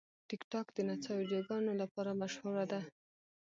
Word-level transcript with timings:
ټیکټاک 0.27 0.67
د 0.73 0.77
نڅا 0.87 1.11
ویډیوګانو 1.19 1.71
لپاره 1.81 2.11
مشهوره 2.21 2.65
ده. 2.71 2.79